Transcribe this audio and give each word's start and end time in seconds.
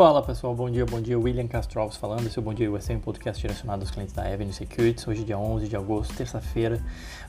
Fala 0.00 0.22
pessoal, 0.22 0.54
bom 0.54 0.70
dia, 0.70 0.86
bom 0.86 0.98
dia. 0.98 1.18
William 1.18 1.46
Castro 1.46 1.78
Alves 1.78 1.98
falando. 1.98 2.26
Esse 2.26 2.38
é 2.38 2.40
o 2.40 2.42
Bom 2.42 2.54
Dia 2.54 2.72
USA, 2.72 2.94
um 2.94 3.00
podcast 3.00 3.38
direcionado 3.38 3.82
aos 3.82 3.90
clientes 3.90 4.14
da 4.14 4.22
Avenue 4.22 4.50
Securities. 4.50 5.06
Hoje, 5.06 5.24
dia 5.24 5.38
11 5.38 5.68
de 5.68 5.76
agosto, 5.76 6.14
terça-feira. 6.14 6.82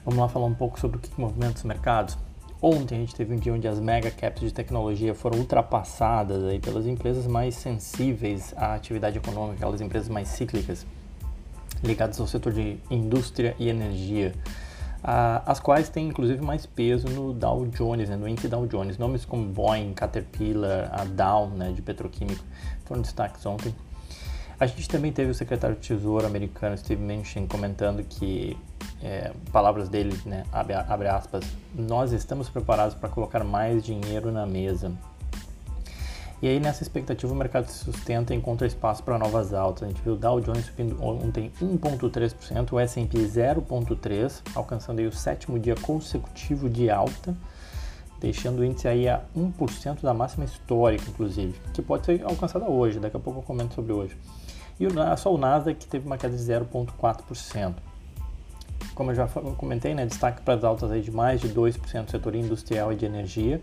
Vamos 0.06 0.18
lá 0.18 0.30
falar 0.30 0.46
um 0.46 0.54
pouco 0.54 0.80
sobre 0.80 0.96
o 0.96 1.00
que 1.02 1.12
movimenta 1.20 1.58
os 1.58 1.64
mercados. 1.64 2.18
Ontem 2.62 2.96
a 2.96 3.00
gente 3.02 3.14
teve 3.14 3.36
um 3.36 3.38
dia 3.38 3.54
onde 3.54 3.68
as 3.68 3.78
mega 3.78 4.10
caps 4.10 4.42
de 4.42 4.54
tecnologia 4.54 5.14
foram 5.14 5.40
ultrapassadas 5.40 6.46
aí 6.46 6.60
pelas 6.60 6.88
empresas 6.88 7.28
mais 7.28 7.56
sensíveis 7.56 8.54
à 8.56 8.74
atividade 8.74 9.18
econômica, 9.18 9.56
aquelas 9.56 9.82
empresas 9.82 10.08
mais 10.08 10.30
cíclicas, 10.30 10.86
ligadas 11.84 12.22
ao 12.22 12.28
setor 12.28 12.54
de 12.54 12.78
indústria 12.90 13.54
e 13.60 13.68
energia 13.68 14.32
as 15.04 15.60
quais 15.60 15.90
têm 15.90 16.08
inclusive 16.08 16.42
mais 16.42 16.66
peso 16.66 17.08
no 17.10 17.34
Dow 17.34 17.66
Jones, 17.68 18.10
né, 18.10 18.16
no 18.16 18.28
índice 18.28 18.48
Dow 18.48 18.68
Jones. 18.68 18.98
Nomes 18.98 19.26
como 19.26 19.46
Boeing, 19.46 19.94
Caterpillar, 19.94 20.90
a 20.92 21.04
Dow, 21.04 21.50
né, 21.50 21.72
de 21.72 21.82
petroquímico, 21.82 22.44
foram 22.86 23.02
destaques 23.02 23.46
ontem. 23.46 23.74
A 24.60 24.68
gente 24.68 24.88
também 24.88 25.12
teve 25.12 25.32
o 25.32 25.34
secretário 25.34 25.76
de 25.76 25.82
Tesouro 25.82 26.28
americano, 26.28 26.78
Steve 26.78 27.02
Mnuchin, 27.02 27.48
comentando 27.48 28.04
que, 28.04 28.56
é, 29.02 29.34
palavras 29.52 29.90
dele, 29.90 30.16
né, 30.24 30.44
abre, 30.52 30.76
abre 30.76 31.08
aspas, 31.08 31.44
nós 31.74 32.12
estamos 32.12 32.48
preparados 32.48 32.94
para 32.94 33.10
colocar 33.10 33.44
mais 33.44 33.84
dinheiro 33.84 34.32
na 34.32 34.46
mesa. 34.46 34.92
E 36.42 36.48
aí 36.48 36.60
nessa 36.60 36.82
expectativa 36.82 37.32
o 37.32 37.36
mercado 37.36 37.68
se 37.68 37.84
sustenta 37.84 38.34
e 38.34 38.38
encontra 38.38 38.66
espaço 38.66 39.04
para 39.04 39.16
novas 39.20 39.54
altas. 39.54 39.84
A 39.84 39.88
gente 39.88 40.02
viu 40.02 40.14
o 40.14 40.18
Dow 40.18 40.42
Jones 40.42 40.66
subindo 40.66 40.98
ontem 41.04 41.52
1,3%, 41.62 42.72
o 42.72 42.80
S&P 42.80 43.18
0,3%, 43.20 44.42
alcançando 44.56 45.00
aí 45.00 45.06
o 45.06 45.12
sétimo 45.12 45.60
dia 45.60 45.76
consecutivo 45.76 46.68
de 46.68 46.90
alta, 46.90 47.38
deixando 48.20 48.60
o 48.60 48.66
índice 48.66 48.88
aí 48.88 49.08
a 49.08 49.22
1% 49.38 50.02
da 50.02 50.16
máxima 50.16 50.46
histórica, 50.46 51.08
inclusive, 51.08 51.54
que 51.76 51.82
pode 51.82 52.08
ser 52.08 52.24
alcançada 52.24 52.66
hoje, 52.66 53.00
daqui 53.00 53.18
a 53.18 53.20
pouco 53.20 53.40
eu 53.40 53.44
comento 53.44 53.76
sobre 53.76 53.94
hoje. 53.94 54.18
E 54.80 54.88
só 55.18 55.32
o 55.32 55.38
Nasdaq 55.38 55.78
que 55.78 55.88
teve 55.88 56.08
uma 56.08 56.18
queda 56.18 56.36
de 56.36 56.42
0,4% 56.42 57.76
como 59.02 59.10
eu 59.10 59.16
já 59.16 59.28
comentei, 59.58 59.96
né, 59.96 60.06
destaque 60.06 60.44
para 60.44 60.54
as 60.54 60.64
altas 60.64 60.92
aí 60.92 61.02
de 61.02 61.10
mais 61.10 61.42
de 61.42 61.50
2% 61.50 62.06
do 62.06 62.12
setor 62.12 62.36
industrial 62.36 62.94
e 62.94 62.96
de 62.96 63.04
energia. 63.04 63.60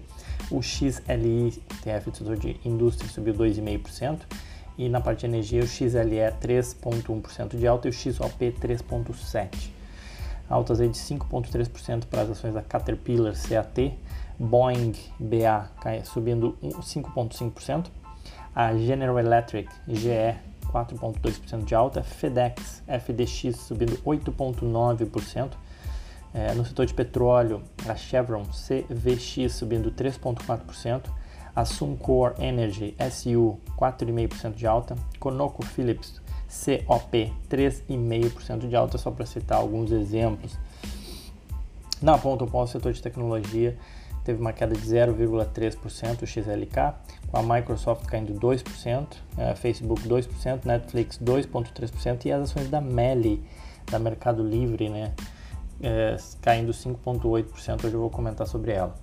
O 0.51 0.61
XLI, 0.61 1.63
TF, 1.81 2.11
setor 2.13 2.37
de 2.37 2.61
indústria, 2.65 3.09
subiu 3.09 3.33
2,5%. 3.35 4.19
E 4.77 4.89
na 4.89 5.01
parte 5.01 5.21
de 5.21 5.27
energia, 5.27 5.63
o 5.63 5.67
XLE 5.67 6.19
3,1% 6.43 7.57
de 7.57 7.69
alta 7.69 7.87
e 7.87 7.91
o 7.91 7.93
XOP 7.93 8.53
3,7%. 8.61 9.71
Altas 10.51 10.81
aí 10.81 10.89
de 10.89 10.99
5,3% 10.99 12.07
para 12.07 12.23
as 12.23 12.31
ações 12.31 12.55
da 12.55 12.63
Caterpillar 12.63 13.35
CAT, 13.35 13.97
Boeing 14.41 14.93
BA 15.21 15.71
subindo 16.03 16.59
5,5%, 16.63 17.87
a 18.53 18.77
General 18.77 19.17
Electric 19.21 19.69
GE 19.87 20.35
4,2% 20.73 21.65
de 21.65 21.75
alta, 21.75 22.03
FedEx, 22.03 22.83
FDX 22.87 23.57
subindo 23.57 23.97
8,9%. 23.99 25.51
É, 26.35 26.55
no 26.55 26.65
setor 26.65 26.85
de 26.85 26.93
petróleo, 26.93 27.63
a 27.89 27.97
Chevron 27.97 28.45
CVX 28.45 29.53
subindo 29.55 29.91
3,4%, 29.91 31.05
a 31.57 31.65
Suncor 31.65 32.35
Energy 32.39 32.95
SU 33.11 33.59
4,5% 33.79 34.55
de 34.55 34.67
alta, 34.67 34.95
Conoco 35.19 35.65
Phillips 35.65 36.21
COP 36.49 37.33
3,5% 37.49 38.69
de 38.69 38.77
alta, 38.77 38.99
só 38.99 39.11
para 39.11 39.27
citar 39.27 39.59
alguns 39.59 39.91
exemplos. 39.91 40.59
Na 42.01 42.17
ponta 42.17 42.45
o 42.45 42.67
setor 42.67 42.93
de 42.93 43.03
tecnologia 43.03 43.77
teve 44.29 44.43
uma 44.43 44.53
queda 44.53 44.75
de 44.75 44.83
0,3% 44.83 46.23
o 46.23 46.27
XLK, 46.27 46.95
com 47.31 47.39
a 47.39 47.43
Microsoft 47.43 48.05
caindo 48.05 48.35
2%, 48.35 49.07
a 49.39 49.55
Facebook 49.55 50.07
2%, 50.07 50.67
Netflix 50.67 51.19
2,3% 51.19 52.27
e 52.27 52.33
as 52.33 52.43
ações 52.43 52.69
da 52.69 52.79
Meli, 52.79 53.43
da 53.91 53.99
Mercado 53.99 54.47
Livre, 54.47 54.91
né, 54.91 55.15
é, 55.81 56.15
caindo 56.43 56.75
5,8%. 56.75 57.87
Hoje 57.87 57.95
eu 57.95 58.01
vou 58.01 58.11
comentar 58.11 58.47
sobre 58.47 58.73
ela. 58.73 58.95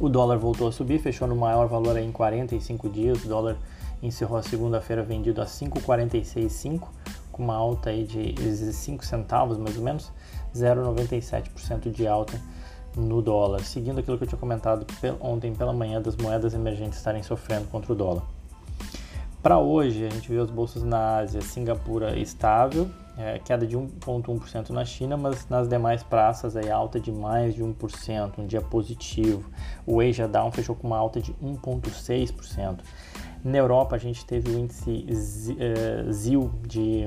O 0.00 0.08
dólar 0.08 0.38
voltou 0.38 0.66
a 0.66 0.72
subir, 0.72 0.98
fechou 0.98 1.28
no 1.28 1.36
maior 1.36 1.68
valor 1.68 1.96
em 1.96 2.10
45 2.10 2.88
dias. 2.88 3.24
O 3.24 3.28
dólar 3.28 3.56
encerrou 4.02 4.36
a 4.36 4.42
segunda-feira 4.42 5.04
vendido 5.04 5.40
a 5.40 5.46
5,465, 5.46 6.92
com 7.30 7.44
uma 7.44 7.54
alta 7.54 7.90
aí 7.90 8.02
de 8.02 8.34
5 8.72 9.06
centavos 9.06 9.56
mais 9.56 9.76
ou 9.76 9.84
menos, 9.84 10.10
0,97% 10.52 11.92
de 11.92 12.08
alta 12.08 12.40
no 12.96 13.22
dólar, 13.22 13.60
seguindo 13.60 14.00
aquilo 14.00 14.18
que 14.18 14.24
eu 14.24 14.28
tinha 14.28 14.38
comentado 14.38 14.86
ontem 15.20 15.54
pela 15.54 15.72
manhã 15.72 16.00
das 16.00 16.16
moedas 16.16 16.54
emergentes 16.54 16.98
estarem 16.98 17.22
sofrendo 17.22 17.66
contra 17.68 17.92
o 17.92 17.96
dólar. 17.96 18.22
Para 19.42 19.58
hoje, 19.58 20.06
a 20.06 20.10
gente 20.10 20.28
viu 20.28 20.40
as 20.40 20.50
bolsas 20.50 20.84
na 20.84 21.16
Ásia, 21.16 21.40
Singapura 21.40 22.16
estável, 22.16 22.88
é, 23.18 23.38
queda 23.38 23.66
de 23.66 23.76
1,1% 23.76 24.70
na 24.70 24.84
China, 24.84 25.16
mas 25.16 25.48
nas 25.48 25.68
demais 25.68 26.02
praças 26.02 26.56
aí 26.56 26.70
alta 26.70 27.00
de 27.00 27.10
mais 27.10 27.54
de 27.54 27.62
1%, 27.62 28.38
um 28.38 28.46
dia 28.46 28.60
positivo. 28.60 29.50
O 29.86 30.00
Asia 30.00 30.28
Down 30.28 30.50
fechou 30.52 30.74
com 30.74 30.86
uma 30.86 30.96
alta 30.96 31.20
de 31.20 31.32
1,6%. 31.34 32.78
Na 33.44 33.58
Europa, 33.58 33.96
a 33.96 33.98
gente 33.98 34.24
teve 34.24 34.50
o 34.50 34.58
índice 34.58 35.06
ZIL 36.10 36.50
de 36.66 37.04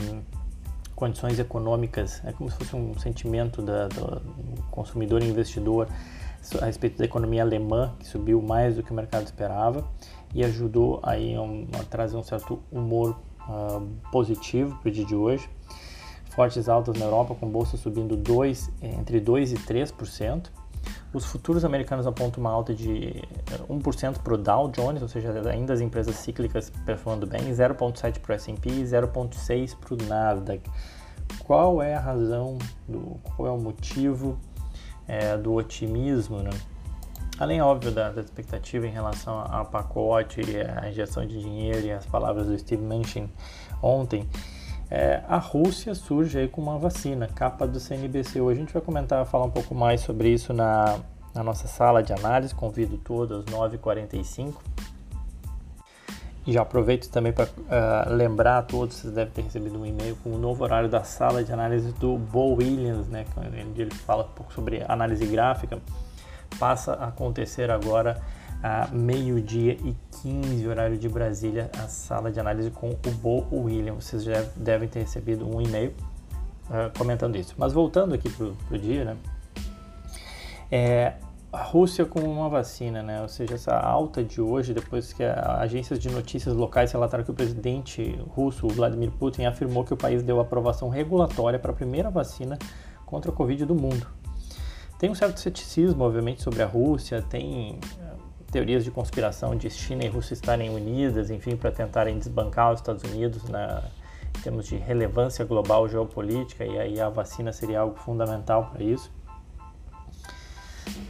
condições 0.95 1.37
econômicas, 1.39 2.21
é 2.25 2.31
como 2.31 2.49
se 2.49 2.57
fosse 2.57 2.75
um 2.75 2.97
sentimento 2.97 3.61
da, 3.61 3.87
do 3.87 4.21
consumidor 4.71 5.21
e 5.21 5.27
investidor 5.27 5.87
a 6.61 6.65
respeito 6.65 6.97
da 6.97 7.05
economia 7.05 7.41
alemã, 7.41 7.93
que 7.99 8.07
subiu 8.07 8.41
mais 8.41 8.75
do 8.75 8.83
que 8.83 8.91
o 8.91 8.93
mercado 8.93 9.25
esperava 9.25 9.85
e 10.33 10.43
ajudou 10.43 10.99
aí 11.03 11.35
a 11.79 11.83
trazer 11.83 12.15
um 12.15 12.23
certo 12.23 12.61
humor 12.71 13.17
uh, 13.47 13.87
positivo 14.11 14.77
para 14.79 14.89
o 14.89 14.91
dia 14.91 15.05
de 15.05 15.15
hoje. 15.15 15.49
Fortes 16.29 16.67
altas 16.67 16.97
na 16.97 17.05
Europa, 17.05 17.33
com 17.33 17.49
bolsa 17.49 17.77
subindo 17.77 18.15
dois, 18.15 18.69
entre 18.81 19.21
2% 19.21 19.53
e 19.53 19.55
3%. 19.55 20.49
Os 21.13 21.25
futuros 21.25 21.63
americanos 21.63 22.05
apontam 22.05 22.41
uma 22.41 22.51
alta 22.51 22.73
de 22.73 23.23
1% 23.69 24.19
para 24.19 24.33
o 24.33 24.37
Dow 24.37 24.67
Jones, 24.69 25.01
ou 25.01 25.07
seja, 25.07 25.31
ainda 25.49 25.73
as 25.73 25.81
empresas 25.81 26.15
cíclicas 26.15 26.71
performando 26.85 27.25
bem, 27.25 27.51
0,7% 27.51 28.19
para 28.19 28.33
o 28.33 28.35
S&P 28.35 28.69
e 28.69 28.83
0,6% 28.83 29.75
para 29.77 29.93
o 29.93 29.97
Nasdaq. 30.07 30.69
Qual 31.39 31.81
é 31.81 31.95
a 31.95 31.99
razão, 31.99 32.57
do, 32.87 33.19
qual 33.23 33.47
é 33.47 33.51
o 33.51 33.57
motivo 33.57 34.37
é, 35.07 35.37
do 35.37 35.53
otimismo, 35.53 36.39
né? 36.39 36.51
Além, 37.37 37.61
óbvio, 37.61 37.91
da, 37.91 38.11
da, 38.11 38.21
expectativa 38.21 38.87
em 38.87 38.91
relação 38.91 39.45
ao 39.49 39.65
pacote, 39.65 40.41
a 40.81 40.89
injeção 40.89 41.25
de 41.25 41.39
dinheiro 41.39 41.85
e 41.85 41.91
as 41.91 42.05
palavras 42.05 42.47
do 42.47 42.57
Steve 42.57 42.81
Mnuchin 42.81 43.29
ontem, 43.81 44.27
é, 44.89 45.21
a 45.27 45.37
Rússia 45.37 45.95
surge 45.95 46.37
aí 46.37 46.47
com 46.47 46.61
uma 46.61 46.77
vacina, 46.77 47.27
capa 47.27 47.65
do 47.65 47.79
CNBC. 47.79 48.39
A 48.39 48.53
gente 48.53 48.73
vai 48.73 48.81
comentar, 48.81 49.25
falar 49.25 49.45
um 49.45 49.51
pouco 49.51 49.73
mais 49.73 50.01
sobre 50.01 50.29
isso 50.29 50.53
na, 50.53 50.99
na 51.33 51.43
nossa 51.43 51.67
sala 51.67 52.03
de 52.03 52.13
análise. 52.13 52.53
Convido 52.53 52.97
todos 52.97 53.39
às 53.39 53.45
9h45. 53.45 54.53
E 56.47 56.53
já 56.53 56.61
aproveito 56.61 57.09
também 57.09 57.33
para 57.33 57.45
uh, 57.45 57.49
é, 58.07 58.09
lembrar 58.13 58.59
a 58.59 58.61
todos, 58.61 58.97
vocês 58.97 59.11
devem 59.11 59.33
ter 59.33 59.41
recebido 59.41 59.79
um 59.79 59.85
e-mail 59.85 60.15
com 60.17 60.29
o 60.29 60.37
novo 60.37 60.63
horário 60.63 60.87
da 60.87 61.03
sala 61.03 61.43
de 61.43 61.51
análise 61.51 61.91
do 61.93 62.19
Bo 62.19 62.53
Williams, 62.53 63.07
né, 63.07 63.25
onde 63.67 63.81
ele 63.81 63.91
fala 63.91 64.25
um 64.25 64.27
pouco 64.27 64.53
sobre 64.53 64.83
análise 64.87 65.25
gráfica. 65.25 65.79
Passa 66.59 66.93
a 66.93 67.07
acontecer 67.07 67.71
agora 67.71 68.21
a 68.65 68.87
meio-dia 68.91 69.73
e 69.73 69.95
15, 70.23 70.67
horário 70.67 70.97
de 70.97 71.07
Brasília, 71.07 71.69
a 71.77 71.87
sala 71.87 72.31
de 72.31 72.39
análise 72.39 72.71
com 72.71 72.89
o 72.89 73.11
Bo 73.11 73.45
William. 73.51 73.93
Vocês 73.93 74.23
já 74.23 74.43
devem 74.55 74.89
ter 74.89 75.01
recebido 75.01 75.47
um 75.47 75.61
e-mail 75.61 75.93
uh, 76.67 76.97
comentando 76.97 77.35
isso. 77.35 77.53
Mas 77.59 77.73
voltando 77.73 78.15
aqui 78.15 78.27
para 78.27 78.47
o 78.47 78.79
dia, 78.79 79.05
né? 79.05 79.17
É, 80.71 81.13
a 81.53 81.61
Rússia 81.61 82.07
com 82.07 82.21
uma 82.21 82.49
vacina, 82.49 83.03
né? 83.03 83.21
Ou 83.21 83.27
seja, 83.27 83.53
essa 83.53 83.77
alta 83.77 84.23
de 84.23 84.41
hoje, 84.41 84.73
depois 84.73 85.13
que 85.13 85.23
agências 85.23 85.99
de 85.99 86.09
notícias 86.09 86.55
locais 86.55 86.91
relataram 86.91 87.23
que 87.23 87.29
o 87.29 87.35
presidente 87.35 88.19
russo 88.29 88.67
Vladimir 88.67 89.11
Putin 89.11 89.43
afirmou 89.43 89.83
que 89.83 89.93
o 89.93 89.97
país 89.97 90.23
deu 90.23 90.39
aprovação 90.39 90.89
regulatória 90.89 91.59
para 91.59 91.69
a 91.69 91.75
primeira 91.75 92.09
vacina 92.09 92.57
contra 93.05 93.29
a 93.29 93.33
Covid 93.33 93.63
do 93.63 93.75
mundo. 93.75 94.07
Tem 94.97 95.11
um 95.11 95.15
certo 95.15 95.39
ceticismo, 95.39 96.03
obviamente, 96.03 96.41
sobre 96.41 96.63
a 96.63 96.65
Rússia, 96.65 97.21
tem 97.21 97.79
teorias 98.55 98.85
de 98.85 98.91
conspiração 98.91 99.53
de 99.53 99.69
China 99.69 100.05
e 100.05 100.07
Rússia 100.07 100.33
estarem 100.33 100.69
unidas, 100.69 101.29
enfim, 101.29 101.57
para 101.57 101.73
tentarem 101.73 102.17
desbancar 102.17 102.71
os 102.71 102.79
Estados 102.79 103.03
Unidos 103.03 103.43
na, 103.49 103.83
em 104.33 104.41
termos 104.41 104.65
de 104.65 104.77
relevância 104.77 105.43
global 105.43 105.89
geopolítica, 105.89 106.63
e 106.63 106.79
aí 106.79 107.01
a 107.01 107.09
vacina 107.09 107.51
seria 107.51 107.81
algo 107.81 107.97
fundamental 107.97 108.71
para 108.71 108.81
isso. 108.81 109.11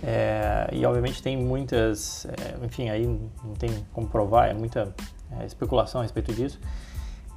É, 0.01 0.67
e 0.73 0.83
obviamente 0.87 1.21
tem 1.21 1.37
muitas, 1.37 2.25
é, 2.25 2.65
enfim, 2.65 2.89
aí 2.89 3.05
não 3.05 3.53
tem 3.53 3.69
como 3.93 4.07
provar, 4.07 4.49
é 4.49 4.53
muita 4.55 4.91
é, 5.39 5.45
especulação 5.45 6.01
a 6.01 6.03
respeito 6.03 6.33
disso. 6.33 6.59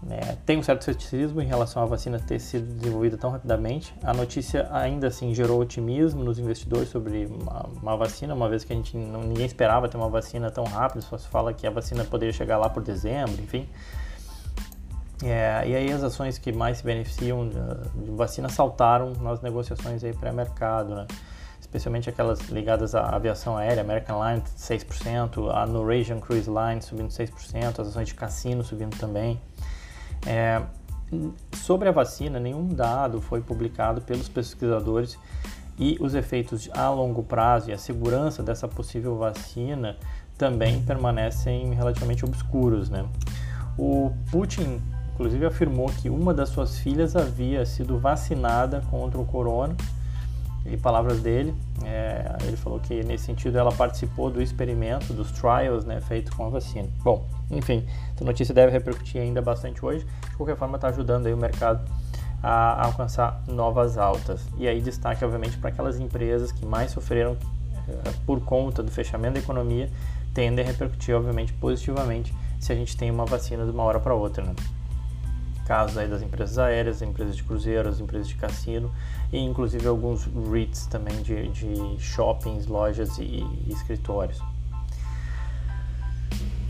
É, 0.09 0.37
tem 0.47 0.57
um 0.57 0.63
certo 0.63 0.85
ceticismo 0.85 1.43
em 1.43 1.47
relação 1.47 1.83
à 1.83 1.87
vacina 1.87 2.21
ter 2.21 2.39
sido 2.39 2.73
desenvolvida 2.75 3.17
tão 3.17 3.31
rapidamente. 3.31 3.93
A 4.03 4.15
notícia 4.15 4.69
ainda 4.71 5.09
assim 5.09 5.35
gerou 5.35 5.61
otimismo 5.61 6.23
nos 6.23 6.39
investidores 6.39 6.89
sobre 6.89 7.27
uma, 7.27 7.69
uma 7.83 7.97
vacina, 7.97 8.33
uma 8.33 8.49
vez 8.49 8.63
que 8.63 8.73
a 8.73 8.77
gente 8.77 8.97
não, 8.97 9.23
ninguém 9.23 9.45
esperava 9.45 9.89
ter 9.89 9.97
uma 9.97 10.09
vacina 10.09 10.51
tão 10.51 10.65
rápida. 10.65 11.01
Só 11.03 11.19
se 11.19 11.27
fala 11.27 11.53
que 11.53 11.67
a 11.67 11.71
vacina 11.71 12.05
poderia 12.05 12.33
chegar 12.33 12.59
lá 12.59 12.71
por 12.71 12.83
dezembro, 12.83 13.43
enfim. 13.43 13.69
É, 15.25 15.65
e 15.67 15.75
aí 15.75 15.91
as 15.91 16.05
ações 16.05 16.39
que 16.39 16.53
mais 16.53 16.79
se 16.79 16.85
beneficiam 16.85 17.49
de, 17.49 18.05
de 18.05 18.11
vacina 18.13 18.49
saltaram 18.49 19.15
nas 19.15 19.41
negociações 19.41 20.05
aí 20.05 20.13
pré-mercado, 20.13 20.95
né? 20.95 21.07
especialmente 21.61 22.09
aquelas 22.09 22.39
ligadas 22.49 22.95
à 22.95 23.11
aviação 23.11 23.57
aérea, 23.57 23.83
American 23.83 24.25
Line 24.25 24.43
6%, 24.57 25.53
a 25.53 25.67
Norwegian 25.67 26.21
Cruise 26.21 26.49
Line 26.49 26.81
subindo 26.81 27.11
6%, 27.11 27.81
as 27.81 27.89
ações 27.89 28.09
de 28.09 28.15
cassino 28.15 28.63
subindo 28.63 28.97
também. 28.97 29.41
É, 30.27 30.63
sobre 31.57 31.89
a 31.89 31.93
vacina, 31.93 32.39
nenhum 32.39 32.69
dado 32.69 33.21
foi 33.21 33.41
publicado 33.41 34.01
pelos 34.01 34.29
pesquisadores 34.29 35.19
e 35.79 35.97
os 36.01 36.15
efeitos 36.15 36.69
a 36.75 36.91
longo 36.91 37.23
prazo 37.23 37.71
e 37.71 37.73
a 37.73 37.79
segurança 37.79 38.43
dessa 38.43 38.67
possível 38.67 39.17
vacina 39.17 39.97
também 40.37 40.83
permanecem 40.83 41.73
relativamente 41.75 42.25
obscuros. 42.25 42.91
Né? 42.91 43.05
O 43.79 44.13
Putin, 44.31 44.81
inclusive, 45.15 45.47
afirmou 45.47 45.89
que 45.89 46.11
uma 46.11 46.35
das 46.35 46.49
suas 46.49 46.79
filhas 46.79 47.17
havia 47.17 47.65
sido 47.65 47.99
vacinada 47.99 48.83
contra 48.91 49.19
o 49.21 49.25
corona 49.25 49.77
e 50.67 50.77
palavras 50.77 51.21
dele, 51.21 51.55
é, 51.85 52.37
ele 52.45 52.57
falou 52.57 52.79
que 52.79 53.03
nesse 53.03 53.25
sentido 53.25 53.59
ela 53.59 53.73
participou 53.73 54.31
do 54.31 54.43
experimento, 54.43 55.13
dos 55.13 55.31
trials, 55.33 55.85
né, 55.85 56.01
feito 56.01 56.35
com 56.37 56.47
a 56.47 56.49
vacina. 56.49 56.89
Bom, 57.03 57.27
enfim, 57.51 57.87
essa 58.15 58.25
notícia 58.25 58.55
deve 58.55 58.73
repercutir 58.73 59.21
ainda 59.21 59.41
bastante 59.41 59.85
hoje. 59.85 60.07
De 60.31 60.37
qualquer 60.37 60.57
forma, 60.57 60.77
está 60.77 60.89
ajudando 60.89 61.27
aí 61.27 61.33
o 61.33 61.37
mercado 61.37 61.81
a 62.43 62.87
alcançar 62.87 63.43
novas 63.49 63.99
altas. 63.99 64.45
E 64.59 64.69
aí 64.69 64.81
destaque, 64.81 65.25
obviamente, 65.25 65.57
para 65.59 65.71
aquelas 65.71 65.99
empresas 65.99 66.53
que 66.53 66.65
mais 66.67 66.91
sofreram 66.91 67.37
é, 67.89 68.11
por 68.27 68.41
conta 68.41 68.83
do 68.83 68.91
fechamento 68.91 69.35
da 69.35 69.41
economia, 69.41 69.91
tendem 70.35 70.65
a 70.65 70.69
repercutir, 70.69 71.15
obviamente, 71.17 71.53
positivamente 71.55 72.35
se 72.61 72.73
a 72.73 72.75
gente 72.75 72.97
tem 72.97 73.11
uma 73.11 73.25
vacina 73.25 73.65
de 73.65 73.71
uma 73.71 73.83
hora 73.83 73.99
para 73.99 74.15
outra. 74.15 74.45
Né? 74.45 74.55
Casos 75.69 75.99
aí 75.99 76.09
das 76.09 76.23
empresas 76.23 76.59
aéreas, 76.59 77.03
empresas 77.03 77.37
de 77.37 77.45
cruzeiros, 77.45 78.01
empresas 78.01 78.27
de 78.27 78.35
cassino 78.37 78.91
e 79.31 79.39
inclusive 79.39 79.87
alguns 79.87 80.27
REITs 80.51 80.87
também 80.87 81.21
de, 81.21 81.49
de 81.49 82.01
shoppings, 82.01 82.67
lojas 82.67 83.19
e, 83.19 83.45
e 83.67 83.71
escritórios. 83.71 84.41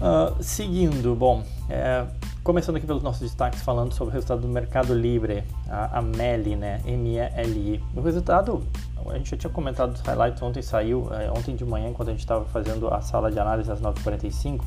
Uh, 0.00 0.43
seguindo, 0.43 1.15
bom, 1.15 1.45
é, 1.71 2.06
começando 2.43 2.77
aqui 2.77 2.87
pelos 2.87 3.03
nossos 3.03 3.23
destaques 3.23 3.62
falando 3.62 3.93
sobre 3.93 4.11
o 4.11 4.15
resultado 4.15 4.41
do 4.41 4.49
Mercado 4.49 4.93
Livre, 4.93 5.45
a, 5.69 5.99
a 5.99 6.03
MELI, 6.03 6.56
né, 6.56 6.81
M-E-L-I. 6.85 7.81
O 7.95 8.00
resultado, 8.00 8.65
a 9.06 9.17
gente 9.17 9.31
já 9.31 9.37
tinha 9.37 9.50
comentado 9.50 9.93
os 9.93 10.00
highlights, 10.00 10.43
ontem 10.43 10.61
saiu, 10.61 11.09
é, 11.12 11.31
ontem 11.31 11.55
de 11.55 11.65
manhã, 11.65 11.89
enquanto 11.89 12.09
a 12.09 12.12
gente 12.12 12.21
estava 12.21 12.45
fazendo 12.47 12.93
a 12.93 13.00
sala 13.00 13.31
de 13.31 13.39
análise 13.39 13.71
às 13.71 13.81
9h45, 13.81 14.61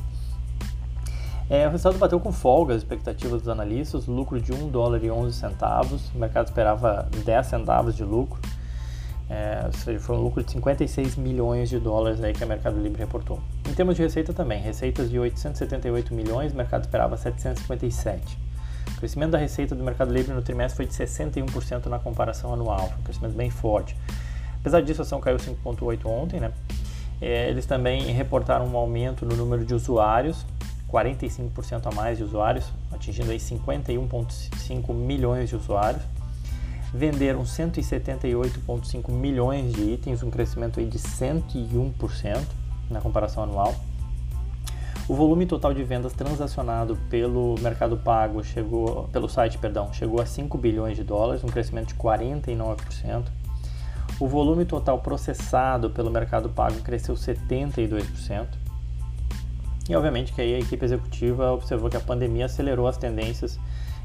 é, 1.52 1.68
o 1.68 1.70
resultado 1.70 1.98
bateu 1.98 2.18
com 2.18 2.32
folga 2.32 2.72
as 2.72 2.80
expectativas 2.80 3.42
dos 3.42 3.48
analistas, 3.50 4.06
lucro 4.06 4.40
de 4.40 4.54
1 4.54 4.70
dólar 4.70 5.04
e 5.04 5.10
11 5.10 5.36
centavos, 5.36 6.10
o 6.14 6.18
mercado 6.18 6.46
esperava 6.46 7.06
10 7.26 7.46
centavos 7.46 7.94
de 7.94 8.02
lucro, 8.02 8.40
é, 9.28 9.64
ou 9.66 9.72
seja, 9.74 10.00
foi 10.00 10.16
um 10.16 10.22
lucro 10.22 10.42
de 10.42 10.50
56 10.50 11.16
milhões 11.16 11.68
de 11.68 11.78
dólares 11.78 12.24
aí 12.24 12.32
que 12.32 12.42
a 12.42 12.46
Mercado 12.46 12.80
Livre 12.80 12.98
reportou. 12.98 13.38
Em 13.68 13.74
termos 13.74 13.96
de 13.96 14.02
receita 14.02 14.32
também, 14.32 14.62
receitas 14.62 15.10
de 15.10 15.18
878 15.18 16.14
milhões, 16.14 16.54
o 16.54 16.56
mercado 16.56 16.84
esperava 16.84 17.18
757. 17.18 18.38
O 18.88 18.96
crescimento 18.98 19.32
da 19.32 19.38
receita 19.38 19.74
do 19.74 19.84
Mercado 19.84 20.10
Livre 20.10 20.32
no 20.32 20.40
trimestre 20.40 20.74
foi 20.74 20.86
de 20.86 20.94
61% 20.94 21.84
na 21.84 21.98
comparação 21.98 22.54
anual, 22.54 22.94
um 22.98 23.02
crescimento 23.02 23.34
bem 23.34 23.50
forte. 23.50 23.94
Apesar 24.58 24.80
disso, 24.80 25.02
a 25.02 25.04
ação 25.04 25.20
caiu 25.20 25.36
5,8 25.36 26.06
ontem, 26.06 26.40
né? 26.40 26.50
É, 27.20 27.50
eles 27.50 27.66
também 27.66 28.04
reportaram 28.04 28.66
um 28.66 28.74
aumento 28.74 29.26
no 29.26 29.36
número 29.36 29.66
de 29.66 29.74
usuários, 29.74 30.46
45% 30.92 31.86
a 31.86 31.94
mais 31.94 32.18
de 32.18 32.24
usuários, 32.24 32.70
atingindo 32.92 33.30
aí 33.30 33.38
51,5 33.38 34.92
milhões 34.92 35.48
de 35.48 35.56
usuários. 35.56 36.02
Venderam 36.92 37.42
178,5 37.42 39.10
milhões 39.10 39.72
de 39.72 39.80
itens, 39.80 40.22
um 40.22 40.30
crescimento 40.30 40.78
aí 40.78 40.86
de 40.86 40.98
101% 40.98 42.42
na 42.90 43.00
comparação 43.00 43.44
anual. 43.44 43.74
O 45.08 45.14
volume 45.14 45.46
total 45.46 45.72
de 45.74 45.82
vendas 45.82 46.12
transacionado 46.12 46.96
pelo 47.08 47.56
Mercado 47.60 47.96
Pago 47.96 48.44
chegou, 48.44 49.08
pelo 49.10 49.28
site, 49.28 49.58
perdão, 49.58 49.92
chegou 49.92 50.20
a 50.20 50.26
5 50.26 50.56
bilhões 50.58 50.96
de 50.96 51.02
dólares, 51.02 51.42
um 51.42 51.48
crescimento 51.48 51.88
de 51.88 51.94
49%. 51.94 53.24
O 54.20 54.28
volume 54.28 54.64
total 54.64 55.00
processado 55.00 55.90
pelo 55.90 56.10
Mercado 56.10 56.50
Pago 56.50 56.80
cresceu 56.82 57.14
72%. 57.14 58.61
E 59.88 59.96
obviamente 59.96 60.32
que 60.32 60.40
aí 60.40 60.54
a 60.54 60.58
equipe 60.58 60.84
executiva 60.84 61.52
observou 61.52 61.90
que 61.90 61.96
a 61.96 62.00
pandemia 62.00 62.46
acelerou 62.46 62.86
as 62.86 62.96
tendências 62.96 63.58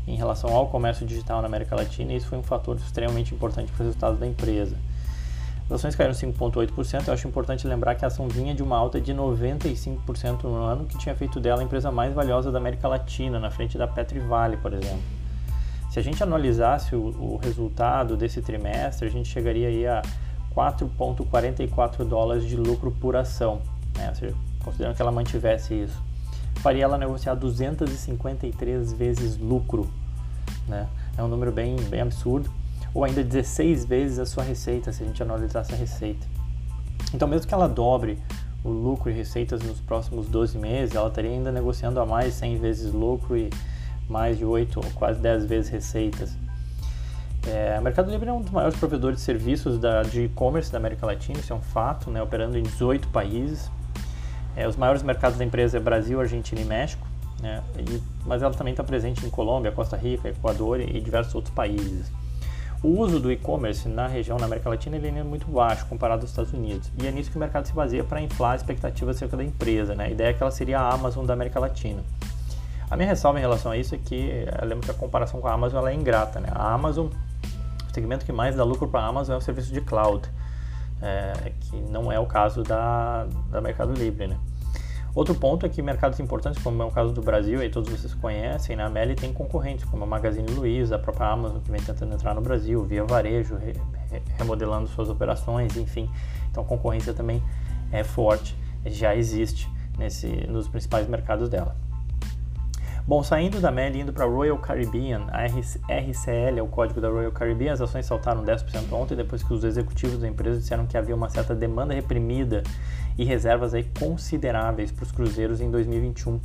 em 0.07 0.15
relação 0.15 0.55
ao 0.55 0.67
comércio 0.67 1.05
digital 1.05 1.41
na 1.41 1.47
América 1.47 1.75
Latina 1.75 2.13
e 2.13 2.17
isso 2.17 2.27
foi 2.27 2.37
um 2.37 2.43
fator 2.43 2.77
extremamente 2.77 3.35
importante 3.35 3.71
para 3.71 3.81
os 3.81 3.87
resultados 3.87 4.19
da 4.19 4.25
empresa. 4.25 4.75
As 5.65 5.73
ações 5.73 5.95
caíram 5.95 6.13
5,8%. 6.13 7.07
Eu 7.07 7.13
acho 7.13 7.27
importante 7.27 7.67
lembrar 7.67 7.95
que 7.95 8.05
a 8.05 8.07
ação 8.07 8.27
vinha 8.29 8.55
de 8.55 8.63
uma 8.63 8.77
alta 8.77 9.01
de 9.01 9.13
95% 9.13 10.43
no 10.43 10.55
ano, 10.55 10.85
que 10.85 10.97
tinha 10.97 11.13
feito 11.13 11.41
dela 11.41 11.59
a 11.59 11.63
empresa 11.63 11.91
mais 11.91 12.13
valiosa 12.13 12.51
da 12.51 12.57
América 12.57 12.87
Latina, 12.87 13.37
na 13.37 13.51
frente 13.51 13.77
da 13.77 13.85
Petrivale, 13.85 14.55
por 14.55 14.73
exemplo. 14.73 15.01
Se 15.91 15.99
a 15.99 16.01
gente 16.01 16.23
analisasse 16.23 16.95
o, 16.95 17.01
o 17.01 17.37
resultado 17.43 18.15
desse 18.15 18.41
trimestre, 18.41 19.07
a 19.07 19.11
gente 19.11 19.27
chegaria 19.27 19.67
aí 19.67 19.85
a 19.85 20.01
4,44 20.55 22.05
dólares 22.05 22.47
de 22.47 22.55
lucro 22.55 22.89
por 22.89 23.17
ação. 23.17 23.61
Né? 23.97 24.07
Ou 24.07 24.15
seja, 24.15 24.35
considerando 24.67 24.95
que 24.95 25.01
ela 25.01 25.11
mantivesse 25.11 25.73
isso, 25.73 26.03
faria 26.55 26.83
ela 26.83 26.97
negociar 26.97 27.35
253 27.35 28.91
vezes 28.91 29.37
lucro, 29.37 29.89
né? 30.67 30.87
É 31.17 31.23
um 31.23 31.27
número 31.27 31.51
bem, 31.51 31.77
bem 31.89 32.01
absurdo. 32.01 32.51
Ou 32.93 33.03
ainda 33.03 33.23
16 33.23 33.85
vezes 33.85 34.19
a 34.19 34.25
sua 34.25 34.43
receita, 34.43 34.91
se 34.91 35.03
a 35.03 35.05
gente 35.05 35.21
analisasse 35.23 35.73
a 35.73 35.77
receita. 35.77 36.25
Então, 37.13 37.27
mesmo 37.27 37.47
que 37.47 37.53
ela 37.53 37.67
dobre 37.67 38.19
o 38.63 38.69
lucro 38.69 39.09
e 39.09 39.13
receitas 39.13 39.61
nos 39.61 39.79
próximos 39.79 40.27
12 40.27 40.57
meses, 40.57 40.95
ela 40.95 41.07
estaria 41.07 41.31
ainda 41.31 41.51
negociando 41.51 41.99
a 42.01 42.05
mais 42.05 42.33
100 42.33 42.57
vezes 42.57 42.91
lucro 42.91 43.37
e 43.37 43.49
mais 44.09 44.37
de 44.37 44.43
8 44.43 44.79
ou 44.79 44.85
quase 44.95 45.19
10 45.19 45.45
vezes 45.45 45.69
receitas. 45.69 46.35
É, 47.47 47.77
o 47.79 47.83
Mercado 47.83 48.11
Livre 48.11 48.27
é 48.27 48.33
um 48.33 48.41
dos 48.41 48.51
maiores 48.51 48.77
provedores 48.77 49.19
de 49.19 49.23
serviços 49.23 49.79
da, 49.79 50.03
de 50.03 50.25
e-commerce 50.25 50.69
da 50.71 50.77
América 50.77 51.05
Latina, 51.05 51.39
isso 51.39 51.53
é 51.53 51.55
um 51.55 51.61
fato, 51.61 52.11
né, 52.11 52.21
operando 52.21 52.57
em 52.57 52.63
18 52.63 53.07
países. 53.07 53.71
É, 54.57 54.67
os 54.67 54.75
maiores 54.75 55.03
mercados 55.03 55.37
da 55.37 55.45
empresa 55.45 55.77
é 55.77 55.79
Brasil, 55.79 56.19
Argentina 56.19 56.59
e 56.59 56.65
México, 56.65 57.05
né? 57.39 57.61
e, 57.77 58.01
mas 58.25 58.41
ela 58.41 58.51
também 58.51 58.71
está 58.71 58.83
presente 58.83 59.23
em 59.23 59.29
Colômbia, 59.29 59.71
Costa 59.71 59.95
Rica, 59.95 60.29
Equador 60.29 60.81
e, 60.81 60.99
diversos 60.99 61.35
outros 61.35 61.53
países. 61.53 62.11
O 62.81 62.87
uso 62.99 63.19
do 63.19 63.31
e-commerce 63.31 63.87
na 63.87 64.07
região, 64.07 64.39
na 64.39 64.47
América 64.47 64.67
Latina, 64.67 64.95
ele 64.95 65.07
é 65.09 65.23
muito 65.23 65.45
baixo 65.47 65.85
comparado 65.85 66.23
aos 66.23 66.31
Estados 66.31 66.53
Unidos. 66.53 66.91
E 66.99 67.05
é 67.05 67.11
nisso 67.11 67.29
que 67.29 67.37
o 67.37 67.39
mercado 67.39 67.67
se 67.67 67.73
baseia 67.73 68.03
para 68.03 68.19
inflar 68.19 68.53
a 68.53 68.55
expectativa 68.55 69.11
acerca 69.11 69.37
da 69.37 69.43
empresa. 69.43 69.93
Né? 69.93 70.05
A 70.05 70.09
ideia 70.09 70.29
é 70.29 70.33
que 70.33 70.41
ela 70.41 70.51
seria 70.51 70.79
a 70.79 70.91
Amazon 70.91 71.23
da 71.23 71.33
América 71.33 71.59
Latina. 71.59 72.03
A 72.89 72.95
minha 72.95 73.09
ressalva 73.09 73.37
em 73.37 73.41
relação 73.41 73.71
a 73.71 73.77
isso 73.77 73.93
é 73.93 73.97
que 73.99 74.43
eu 74.59 74.67
lembro 74.67 74.85
que 74.85 74.91
a 74.91 74.93
comparação 74.95 75.39
com 75.39 75.47
a 75.47 75.53
Amazon 75.53 75.85
é 75.87 75.93
ingrata. 75.93 76.39
Né? 76.39 76.49
A 76.51 76.73
Amazon, 76.73 77.07
o 77.07 77.93
segmento 77.93 78.25
que 78.25 78.31
mais 78.31 78.55
dá 78.55 78.63
lucro 78.63 78.87
para 78.87 79.01
a 79.01 79.07
Amazon 79.07 79.35
é 79.35 79.37
o 79.37 79.41
serviço 79.41 79.71
de 79.71 79.81
cloud 79.81 80.27
é, 81.01 81.51
que 81.59 81.77
não 81.77 82.11
é 82.11 82.19
o 82.19 82.25
caso 82.25 82.63
da, 82.63 83.25
da 83.49 83.61
Mercado 83.61 83.93
Livre, 83.93 84.27
né? 84.27 84.37
Outro 85.17 85.33
ponto 85.33 85.65
é 85.65 85.69
que 85.69 85.81
mercados 85.81 86.19
importantes, 86.19 86.61
como 86.61 86.79
é 86.83 86.85
o 86.85 86.91
caso 86.91 87.11
do 87.11 87.23
Brasil, 87.23 87.59
aí 87.59 87.71
todos 87.71 87.89
vocês 87.89 88.13
conhecem, 88.13 88.75
né? 88.75 88.83
a 88.83 88.89
Meli 88.89 89.15
tem 89.15 89.33
concorrentes, 89.33 89.83
como 89.85 90.03
a 90.03 90.05
Magazine 90.05 90.47
Luiza, 90.51 90.95
a 90.95 90.99
própria 90.99 91.29
Amazon, 91.29 91.59
que 91.59 91.71
vem 91.71 91.81
tentando 91.81 92.13
entrar 92.13 92.35
no 92.35 92.41
Brasil, 92.41 92.83
via 92.83 93.03
varejo, 93.03 93.55
re, 93.55 93.73
re, 94.11 94.21
remodelando 94.37 94.87
suas 94.89 95.09
operações, 95.09 95.75
enfim. 95.75 96.07
Então 96.51 96.63
concorrência 96.63 97.15
também 97.15 97.41
é 97.91 98.03
forte, 98.03 98.55
já 98.85 99.15
existe 99.15 99.67
nesse, 99.97 100.27
nos 100.47 100.67
principais 100.67 101.07
mercados 101.07 101.49
dela. 101.49 101.75
Bom, 103.07 103.23
saindo 103.23 103.61
da 103.61 103.71
Meli 103.71 104.01
indo 104.01 104.11
para 104.11 104.25
Royal 104.25 104.57
Caribbean, 104.57 105.27
a 105.31 105.45
RCL 105.45 106.59
é 106.59 106.61
o 106.61 106.67
código 106.67 106.99
da 106.99 107.07
Royal 107.07 107.31
Caribbean, 107.31 107.71
as 107.71 107.79
ações 107.79 108.05
saltaram 108.05 108.43
10% 108.43 108.91
ontem 108.91 109.15
depois 109.15 109.41
que 109.41 109.53
os 109.53 109.63
executivos 109.63 110.19
da 110.19 110.27
empresa 110.27 110.59
disseram 110.59 110.85
que 110.85 110.97
havia 110.97 111.15
uma 111.15 111.29
certa 111.29 111.55
demanda 111.55 111.93
reprimida 111.93 112.63
e 113.17 113.23
reservas 113.23 113.73
aí 113.73 113.85
consideráveis 113.97 114.91
para 114.91 115.03
os 115.03 115.11
cruzeiros 115.13 115.61
em 115.61 115.71
2021. 115.71 116.41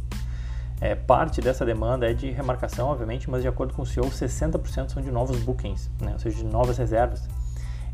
É, 0.81 0.95
parte 0.95 1.41
dessa 1.41 1.67
demanda 1.67 2.09
é 2.09 2.15
de 2.15 2.31
remarcação, 2.31 2.87
obviamente, 2.87 3.29
mas 3.29 3.43
de 3.43 3.49
acordo 3.49 3.75
com 3.75 3.83
o 3.83 3.87
CEO, 3.87 4.05
60% 4.05 4.91
são 4.91 5.03
de 5.03 5.11
novos 5.11 5.41
bookings, 5.41 5.91
né? 6.01 6.13
ou 6.13 6.19
seja, 6.21 6.37
de 6.37 6.45
novas 6.45 6.79
reservas. 6.79 7.29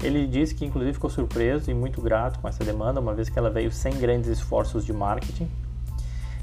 Ele 0.02 0.26
disse 0.26 0.54
que 0.54 0.66
inclusive 0.66 0.92
ficou 0.92 1.08
surpreso 1.08 1.70
e 1.70 1.74
muito 1.74 2.02
grato 2.02 2.38
com 2.38 2.46
essa 2.46 2.62
demanda, 2.62 3.00
uma 3.00 3.14
vez 3.14 3.30
que 3.30 3.38
ela 3.38 3.48
veio 3.48 3.72
sem 3.72 3.94
grandes 3.94 4.28
esforços 4.28 4.84
de 4.84 4.92
marketing, 4.92 5.48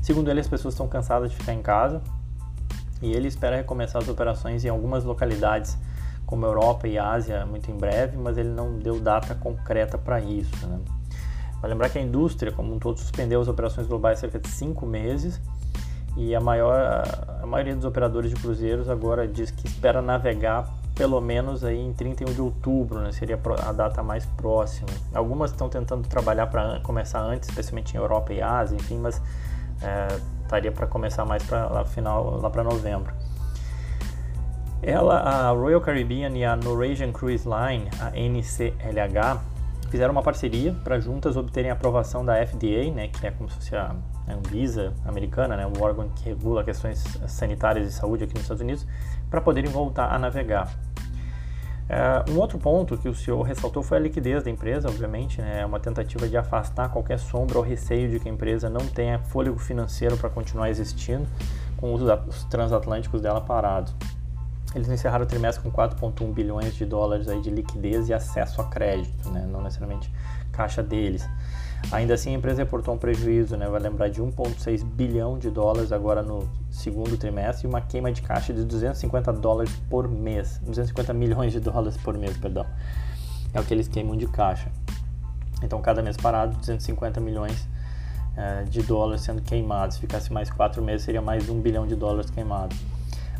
Segundo 0.05 0.29
ele, 0.29 0.39
as 0.39 0.47
pessoas 0.47 0.75
estão 0.75 0.87
cansadas 0.87 1.31
de 1.31 1.35
ficar 1.35 1.51
em 1.51 1.63
casa 1.63 1.99
e 3.01 3.11
ele 3.11 3.27
espera 3.27 3.55
recomeçar 3.55 3.99
as 3.99 4.07
operações 4.07 4.63
em 4.63 4.69
algumas 4.69 5.03
localidades 5.03 5.75
como 6.27 6.45
Europa 6.45 6.87
e 6.87 6.95
Ásia 6.95 7.43
muito 7.47 7.71
em 7.71 7.75
breve, 7.75 8.15
mas 8.15 8.37
ele 8.37 8.49
não 8.49 8.77
deu 8.77 8.99
data 8.99 9.33
concreta 9.33 9.97
para 9.97 10.21
isso. 10.21 10.67
Né? 10.67 10.79
Vai 11.59 11.71
lembrar 11.71 11.89
que 11.89 11.97
a 11.97 12.01
indústria 12.03 12.51
como 12.51 12.75
um 12.75 12.77
todo 12.77 12.99
suspendeu 12.99 13.41
as 13.41 13.47
operações 13.47 13.87
globais 13.87 14.19
cerca 14.19 14.37
de 14.37 14.47
cinco 14.47 14.85
meses 14.85 15.41
e 16.15 16.35
a, 16.35 16.39
maior, 16.39 17.03
a 17.41 17.47
maioria 17.47 17.75
dos 17.75 17.83
operadores 17.83 18.29
de 18.29 18.39
cruzeiros 18.39 18.87
agora 18.87 19.27
diz 19.27 19.49
que 19.49 19.65
espera 19.65 20.03
navegar 20.03 20.71
pelo 20.93 21.19
menos 21.19 21.63
aí 21.63 21.79
em 21.79 21.93
31 21.93 22.31
de 22.31 22.41
outubro, 22.41 22.99
né? 22.99 23.11
seria 23.11 23.39
a 23.67 23.71
data 23.71 24.03
mais 24.03 24.23
próxima. 24.27 24.87
Algumas 25.15 25.49
estão 25.49 25.67
tentando 25.67 26.07
trabalhar 26.07 26.45
para 26.45 26.79
começar 26.81 27.21
antes, 27.21 27.49
especialmente 27.49 27.95
em 27.95 27.97
Europa 27.97 28.31
e 28.33 28.41
Ásia, 28.41 28.75
enfim, 28.75 28.99
mas 28.99 29.19
é, 29.81 30.07
estaria 30.43 30.71
para 30.71 30.87
começar 30.87 31.25
mais 31.25 31.43
para 31.43 31.67
lá 31.67 31.85
final 31.85 32.39
lá 32.39 32.49
para 32.49 32.63
novembro. 32.63 33.13
Ela, 34.81 35.17
a 35.19 35.49
Royal 35.51 35.81
Caribbean 35.81 36.29
e 36.37 36.45
a 36.45 36.55
Norwegian 36.55 37.11
Cruise 37.11 37.47
Line, 37.47 37.89
a 37.99 38.11
NCLH, 38.15 39.41
fizeram 39.89 40.11
uma 40.11 40.21
parceria 40.21 40.73
para 40.83 40.99
juntas 40.99 41.37
obterem 41.37 41.71
a 41.71 41.73
aprovação 41.73 42.23
da 42.23 42.35
FDA, 42.45 42.91
né, 42.93 43.07
que 43.07 43.25
é 43.25 43.31
como 43.31 43.49
se 43.49 43.55
fosse 43.55 43.75
a 43.75 43.95
Anvisa 44.27 44.93
americana, 45.05 45.55
né, 45.55 45.65
o 45.65 45.81
órgão 45.81 46.09
que 46.09 46.25
regula 46.25 46.63
questões 46.63 47.03
sanitárias 47.27 47.87
e 47.87 47.91
saúde 47.91 48.25
aqui 48.25 48.33
nos 48.33 48.43
Estados 48.43 48.61
Unidos, 48.61 48.85
para 49.29 49.41
poderem 49.41 49.71
voltar 49.71 50.13
a 50.13 50.19
navegar. 50.19 50.69
Uh, 51.85 52.31
um 52.31 52.39
outro 52.39 52.57
ponto 52.57 52.97
que 52.97 53.07
o 53.07 53.13
senhor 53.13 53.39
ressaltou 53.43 53.83
foi 53.83 53.97
a 53.97 54.01
liquidez 54.01 54.43
da 54.43 54.49
empresa, 54.49 54.89
obviamente, 54.89 55.39
né, 55.39 55.61
é 55.61 55.65
uma 55.65 55.79
tentativa 55.79 56.27
de 56.27 56.35
afastar 56.35 56.89
qualquer 56.89 57.19
sombra 57.19 57.59
ou 57.59 57.63
receio 57.63 58.09
de 58.09 58.19
que 58.19 58.27
a 58.27 58.31
empresa 58.31 58.67
não 58.67 58.81
tenha 58.87 59.19
fôlego 59.19 59.59
financeiro 59.59 60.17
para 60.17 60.27
continuar 60.27 60.69
existindo 60.71 61.27
com 61.77 61.93
os 61.93 62.43
transatlânticos 62.45 63.21
dela 63.21 63.39
parados. 63.39 63.95
Eles 64.73 64.89
encerraram 64.89 65.25
o 65.25 65.27
trimestre 65.27 65.63
com 65.63 65.71
4,1 65.71 66.33
bilhões 66.33 66.75
de 66.75 66.85
dólares 66.85 67.27
aí 67.27 67.39
de 67.39 67.51
liquidez 67.51 68.09
e 68.09 68.13
acesso 68.13 68.61
a 68.61 68.65
crédito, 68.65 69.29
né, 69.29 69.47
não 69.47 69.61
necessariamente 69.61 70.11
caixa 70.51 70.81
deles. 70.81 71.29
Ainda 71.91 72.15
assim, 72.15 72.33
a 72.33 72.37
empresa 72.37 72.63
reportou 72.63 72.93
um 72.93 72.97
prejuízo, 72.97 73.55
né, 73.55 73.67
vai 73.67 73.79
lembrar 73.79 74.09
de 74.09 74.21
1,6 74.21 74.83
bilhão 74.83 75.37
de 75.37 75.49
dólares 75.49 75.91
agora 75.91 76.21
no 76.21 76.49
segundo 76.69 77.15
trimestre 77.15 77.67
e 77.67 77.69
uma 77.69 77.79
queima 77.79 78.11
de 78.11 78.21
caixa 78.21 78.53
de 78.53 78.63
250 78.63 79.31
dólares 79.33 79.71
por 79.89 80.07
mês, 80.07 80.59
250 80.63 81.13
milhões 81.13 81.53
de 81.53 81.59
dólares 81.59 81.95
por 81.97 82.17
mês, 82.17 82.35
perdão. 82.37 82.65
É 83.53 83.59
o 83.59 83.63
que 83.63 83.73
eles 83.73 83.87
queimam 83.87 84.17
de 84.17 84.27
caixa. 84.27 84.69
Então, 85.63 85.81
cada 85.81 86.01
mês 86.01 86.17
parado, 86.17 86.57
250 86.57 87.21
milhões 87.21 87.67
é, 88.35 88.63
de 88.63 88.81
dólares 88.81 89.21
sendo 89.21 89.41
queimados. 89.41 89.95
Se 89.95 90.01
ficasse 90.01 90.33
mais 90.33 90.49
quatro 90.49 90.83
meses, 90.83 91.05
seria 91.05 91.21
mais 91.21 91.49
um 91.49 91.61
bilhão 91.61 91.87
de 91.87 91.95
dólares 91.95 92.29
queimados. 92.29 92.77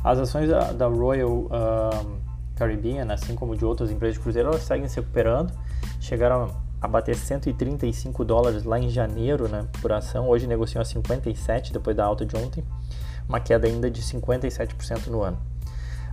As 0.04 0.20
ações 0.20 0.48
da, 0.50 0.72
da 0.72 0.88
Royal 0.88 1.32
uh, 1.32 2.18
Caribbean, 2.56 3.12
assim 3.12 3.36
como 3.36 3.58
de 3.58 3.66
outras 3.66 3.92
empresas 3.92 4.16
de 4.16 4.22
cruzeiro, 4.22 4.50
elas 4.50 4.62
seguem 4.62 4.88
se 4.88 4.98
recuperando. 4.98 5.52
Chegaram 6.00 6.52
a 6.82 6.88
bater 6.88 7.16
135 7.16 8.24
dólares 8.24 8.64
lá 8.64 8.80
em 8.80 8.90
janeiro 8.90 9.48
né, 9.48 9.66
por 9.82 9.92
ação. 9.92 10.28
Hoje 10.28 10.48
negociam 10.48 10.82
a 10.82 10.86
57 10.86 11.74
depois 11.74 11.96
da 11.96 12.06
alta 12.06 12.26
de 12.26 12.36
ontem, 12.36 12.64
uma 13.28 13.40
queda 13.40 13.68
ainda 13.68 13.90
de 13.90 14.02
57% 14.02 15.08
no 15.08 15.22
ano. 15.22 15.38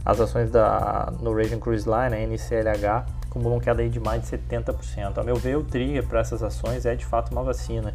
As 0.04 0.20
ações 0.20 0.50
da 0.50 1.12
Norwegian 1.20 1.58
Cruise 1.58 1.88
Line, 1.88 2.14
a 2.14 2.26
NCLH, 2.26 3.06
acumulam 3.26 3.60
queda 3.60 3.82
aí 3.82 3.88
de 3.88 4.00
mais 4.00 4.22
de 4.22 4.36
70%. 4.36 5.18
A 5.18 5.22
meu 5.22 5.36
ver, 5.36 5.56
o 5.56 5.62
trigger 5.62 6.06
para 6.06 6.20
essas 6.20 6.42
ações 6.42 6.84
é 6.84 6.94
de 6.94 7.06
fato 7.06 7.30
uma 7.30 7.42
vacina. 7.42 7.94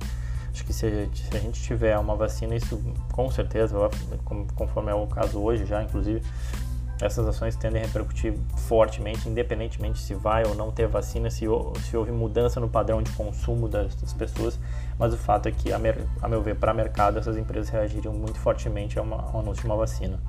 Acho 0.51 0.65
que 0.65 0.73
se, 0.73 1.09
se 1.13 1.35
a 1.37 1.39
gente 1.39 1.61
tiver 1.61 1.97
uma 1.99 2.15
vacina, 2.15 2.55
isso 2.55 2.81
com 3.11 3.29
certeza, 3.29 3.75
conforme 4.55 4.89
é 4.89 4.95
o 4.95 5.05
caso 5.05 5.39
hoje 5.39 5.65
já, 5.65 5.83
inclusive, 5.83 6.23
essas 7.01 7.27
ações 7.27 7.55
tendem 7.55 7.81
a 7.81 7.85
repercutir 7.85 8.33
fortemente, 8.67 9.29
independentemente 9.29 9.99
se 9.99 10.15
vai 10.15 10.45
ou 10.45 10.55
não 10.55 10.71
ter 10.71 10.87
vacina, 10.87 11.29
se, 11.29 11.45
se 11.83 11.97
houve 11.97 12.11
mudança 12.11 12.59
no 12.59 12.67
padrão 12.67 13.01
de 13.01 13.11
consumo 13.11 13.67
das, 13.67 13.95
das 13.95 14.13
pessoas. 14.13 14.59
Mas 14.97 15.13
o 15.13 15.17
fato 15.17 15.47
é 15.47 15.51
que, 15.51 15.71
a, 15.71 15.77
mer, 15.77 15.99
a 16.21 16.27
meu 16.27 16.41
ver, 16.41 16.55
para 16.55 16.73
o 16.73 16.75
mercado, 16.75 17.19
essas 17.19 17.37
empresas 17.37 17.69
reagiriam 17.69 18.13
muito 18.13 18.39
fortemente 18.39 18.97
a 18.97 19.03
uma, 19.03 19.21
ao 19.21 19.41
anúncio 19.41 19.61
de 19.61 19.67
uma 19.67 19.75
vacina. 19.75 20.19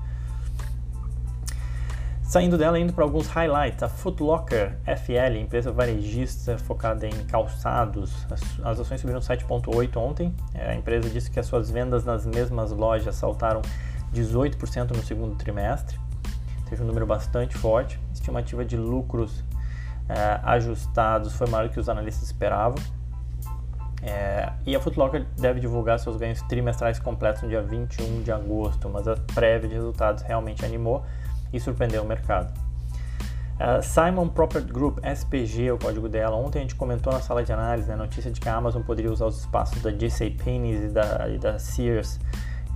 Saindo 2.23 2.59
dela, 2.59 2.79
indo 2.79 2.93
para 2.93 3.05
alguns 3.05 3.27
highlights, 3.29 3.83
a 3.83 3.89
Footlocker 3.89 4.77
FL, 4.85 5.39
empresa 5.39 5.73
varejista 5.73 6.59
focada 6.59 7.07
em 7.07 7.25
calçados, 7.25 8.27
as, 8.31 8.43
as 8.63 8.81
ações 8.81 9.01
subiram 9.01 9.21
7,8 9.21 9.97
ontem. 9.97 10.35
É, 10.53 10.73
a 10.73 10.75
empresa 10.75 11.09
disse 11.09 11.31
que 11.31 11.41
as 11.41 11.47
suas 11.47 11.71
vendas 11.71 12.05
nas 12.05 12.27
mesmas 12.27 12.71
lojas 12.71 13.15
saltaram 13.15 13.63
18% 14.13 14.95
no 14.95 15.03
segundo 15.03 15.37
trimestre 15.37 15.99
teve 16.69 16.83
um 16.83 16.87
número 16.87 17.07
bastante 17.07 17.57
forte. 17.57 18.01
Estimativa 18.13 18.65
de 18.65 18.77
lucros 18.77 19.45
é, 20.09 20.41
ajustados 20.43 21.35
foi 21.35 21.49
maior 21.49 21.69
do 21.69 21.73
que 21.73 21.81
os 21.81 21.89
analistas 21.89 22.25
esperavam. 22.25 22.79
É, 24.03 24.53
e 24.65 24.77
a 24.77 24.81
Footlocker 24.81 25.27
deve 25.37 25.59
divulgar 25.61 25.99
seus 25.99 26.17
ganhos 26.17 26.41
trimestrais 26.43 26.99
completos 26.99 27.43
no 27.43 27.49
dia 27.49 27.63
21 27.63 28.23
de 28.23 28.31
agosto, 28.31 28.89
mas 28.89 29.09
a 29.09 29.17
prévia 29.35 29.69
de 29.69 29.75
resultados 29.75 30.23
realmente 30.23 30.65
animou 30.65 31.05
e 31.53 31.59
surpreendeu 31.59 32.03
o 32.03 32.07
mercado. 32.07 32.53
Uh, 33.59 33.83
Simon 33.83 34.29
Property 34.29 34.73
Group, 34.73 35.01
SPG, 35.05 35.73
o 35.73 35.79
código 35.79 36.09
dela. 36.09 36.37
Ontem 36.37 36.61
a 36.61 36.63
gente 36.63 36.77
comentou 36.77 37.13
na 37.13 37.21
sala 37.21 37.43
de 37.43 37.53
análise 37.53 37.89
né, 37.89 37.95
a 37.95 37.97
notícia 37.97 38.31
de 38.31 38.41
que 38.41 38.49
a 38.49 38.55
Amazon 38.55 38.83
poderia 38.83 39.11
usar 39.11 39.27
os 39.27 39.41
espaços 39.41 39.83
da 39.83 39.91
JCPenney 39.91 40.85
e 40.85 40.89
da, 40.89 41.29
e 41.29 41.39
da 41.39 41.59
Sears 41.59 42.21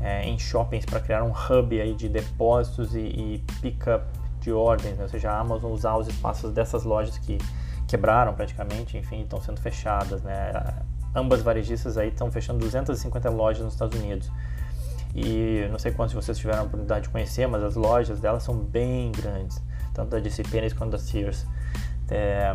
é, 0.02 0.24
em 0.24 0.38
shoppings 0.38 0.84
para 0.84 1.00
criar 1.00 1.22
um 1.22 1.30
hub 1.30 1.80
aí 1.80 1.94
de 1.94 2.08
depósitos 2.08 2.94
e, 2.94 3.00
e 3.00 3.44
pick-up 3.60 4.04
de 4.40 4.52
ordens, 4.52 4.98
né? 4.98 5.04
ou 5.04 5.08
seja, 5.08 5.30
a 5.30 5.38
Amazon 5.38 5.70
usar 5.70 5.96
os 5.96 6.08
espaços 6.08 6.52
dessas 6.52 6.82
lojas 6.82 7.16
que 7.16 7.38
quebraram 7.86 8.34
praticamente, 8.34 8.98
enfim, 8.98 9.22
estão 9.22 9.40
sendo 9.40 9.60
fechadas, 9.60 10.22
né? 10.22 10.52
Ambas 11.14 11.42
varejistas 11.42 11.96
aí 11.96 12.08
estão 12.08 12.30
fechando 12.32 12.58
250 12.58 13.30
lojas 13.30 13.62
nos 13.62 13.74
Estados 13.74 13.98
Unidos. 14.00 14.30
E 15.14 15.68
não 15.70 15.78
sei 15.78 15.92
quantos 15.92 16.14
de 16.14 16.16
vocês 16.16 16.38
tiveram 16.38 16.60
a 16.60 16.62
oportunidade 16.62 17.02
de 17.02 17.10
conhecer, 17.10 17.46
mas 17.46 17.62
as 17.62 17.76
lojas 17.76 18.18
delas 18.18 18.42
são 18.42 18.56
bem 18.56 19.12
grandes, 19.12 19.62
tanto 19.92 20.10
da 20.10 20.18
DC 20.18 20.42
quanto 20.76 20.92
da 20.92 20.98
Sears. 20.98 21.46
É, 22.08 22.52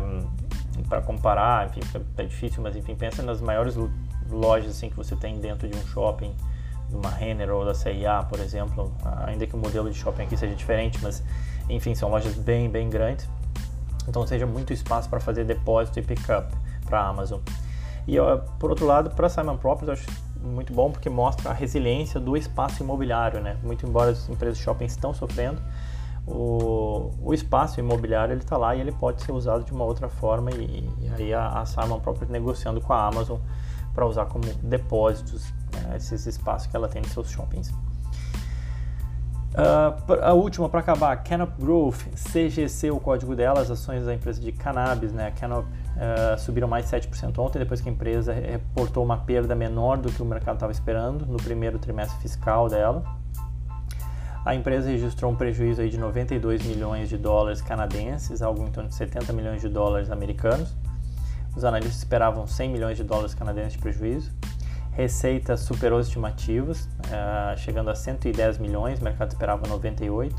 para 0.88 1.00
comparar, 1.00 1.68
enfim, 1.68 1.80
é 2.16 2.24
difícil, 2.24 2.62
mas 2.62 2.76
enfim, 2.76 2.94
pensa 2.96 3.22
nas 3.22 3.40
maiores 3.40 3.76
lojas 4.28 4.70
assim 4.72 4.90
que 4.90 4.96
você 4.96 5.16
tem 5.16 5.40
dentro 5.40 5.68
de 5.68 5.76
um 5.76 5.86
shopping 5.86 6.34
de 6.88 6.96
uma 6.96 7.10
Renner 7.10 7.50
ou 7.50 7.64
da 7.64 7.74
CIA, 7.74 8.24
por 8.28 8.40
exemplo, 8.40 8.92
ainda 9.26 9.46
que 9.46 9.54
o 9.54 9.58
modelo 9.58 9.90
de 9.90 9.96
shopping 9.96 10.22
aqui 10.22 10.36
seja 10.36 10.54
diferente, 10.54 10.98
mas 11.02 11.22
enfim, 11.68 11.94
são 11.94 12.08
lojas 12.08 12.34
bem, 12.34 12.68
bem 12.68 12.88
grandes. 12.88 13.28
Então, 14.08 14.26
seja 14.26 14.46
muito 14.46 14.72
espaço 14.72 15.08
para 15.08 15.20
fazer 15.20 15.44
depósito 15.44 15.98
e 15.98 16.02
pickup 16.02 16.52
para 16.86 17.00
a 17.00 17.08
Amazon. 17.08 17.40
E 18.06 18.16
por 18.58 18.70
outro 18.70 18.86
lado, 18.86 19.10
para 19.10 19.28
Simon 19.28 19.58
Properties, 19.58 19.88
eu 19.88 19.92
acho 19.92 20.28
muito 20.42 20.72
bom 20.72 20.90
porque 20.90 21.10
mostra 21.10 21.50
a 21.50 21.52
resiliência 21.52 22.18
do 22.18 22.36
espaço 22.36 22.82
imobiliário, 22.82 23.40
né? 23.40 23.58
Muito 23.62 23.86
embora 23.86 24.12
as 24.12 24.28
empresas 24.30 24.56
de 24.56 24.64
shopping 24.64 24.86
estão 24.86 25.12
sofrendo, 25.12 25.60
o, 26.26 27.10
o 27.22 27.34
espaço 27.34 27.80
imobiliário 27.80 28.32
ele 28.32 28.40
está 28.40 28.56
lá 28.56 28.74
e 28.74 28.80
ele 28.80 28.92
pode 28.92 29.22
ser 29.22 29.32
usado 29.32 29.64
de 29.64 29.72
uma 29.72 29.84
outra 29.84 30.08
forma 30.08 30.50
e, 30.50 30.88
e 31.00 31.08
aí 31.08 31.34
a, 31.34 31.48
a 31.48 31.66
Simon 31.66 32.00
Properties 32.00 32.30
negociando 32.30 32.80
com 32.80 32.92
a 32.92 33.06
Amazon 33.06 33.38
para 33.98 34.06
usar 34.06 34.26
como 34.26 34.44
depósitos 34.62 35.52
né, 35.74 35.96
esses 35.96 36.24
espaços 36.24 36.68
que 36.68 36.76
ela 36.76 36.86
tem 36.86 37.02
nos 37.02 37.10
seus 37.10 37.28
shoppings. 37.28 37.70
Uh, 39.50 40.22
a 40.22 40.32
última 40.32 40.68
para 40.68 40.78
acabar, 40.78 41.16
Canop 41.24 41.60
Growth, 41.60 42.04
CGC, 42.14 42.92
o 42.92 43.00
código 43.00 43.34
dela, 43.34 43.60
as 43.60 43.68
ações 43.68 44.04
da 44.06 44.14
empresa 44.14 44.40
de 44.40 44.52
cannabis, 44.52 45.12
né? 45.12 45.32
Canop 45.32 45.66
uh, 45.66 46.38
subiram 46.38 46.68
mais 46.68 46.88
de 46.88 46.96
7% 46.96 47.36
ontem, 47.40 47.58
depois 47.58 47.80
que 47.80 47.88
a 47.88 47.92
empresa 47.92 48.32
reportou 48.32 49.02
uma 49.02 49.16
perda 49.16 49.56
menor 49.56 49.98
do 49.98 50.12
que 50.12 50.22
o 50.22 50.24
mercado 50.24 50.54
estava 50.54 50.70
esperando 50.70 51.26
no 51.26 51.38
primeiro 51.38 51.76
trimestre 51.80 52.20
fiscal 52.20 52.68
dela. 52.68 53.02
A 54.44 54.54
empresa 54.54 54.88
registrou 54.88 55.32
um 55.32 55.34
prejuízo 55.34 55.80
aí 55.80 55.90
de 55.90 55.98
92 55.98 56.64
milhões 56.64 57.08
de 57.08 57.18
dólares 57.18 57.60
canadenses, 57.60 58.42
algo 58.42 58.62
em 58.62 58.70
torno 58.70 58.90
de 58.90 58.94
70 58.94 59.32
milhões 59.32 59.60
de 59.60 59.68
dólares 59.68 60.08
americanos. 60.08 60.76
Os 61.58 61.64
analistas 61.64 61.96
esperavam 61.96 62.46
100 62.46 62.70
milhões 62.70 62.96
de 62.96 63.02
dólares 63.02 63.34
canadenses 63.34 63.72
de 63.72 63.78
prejuízo. 63.80 64.30
Receita 64.92 65.56
superou 65.56 65.98
as 65.98 66.06
estimativas, 66.06 66.84
uh, 66.84 67.58
chegando 67.58 67.90
a 67.90 67.96
110 67.96 68.58
milhões, 68.58 69.00
o 69.00 69.02
mercado 69.02 69.32
esperava 69.32 69.66
98. 69.66 70.36